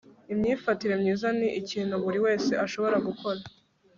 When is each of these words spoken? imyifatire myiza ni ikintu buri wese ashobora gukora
imyifatire 0.33 0.93
myiza 1.01 1.27
ni 1.37 1.47
ikintu 1.61 1.95
buri 2.03 2.19
wese 2.25 2.51
ashobora 2.65 2.97
gukora 3.07 3.41